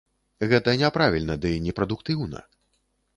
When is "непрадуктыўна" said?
1.67-2.41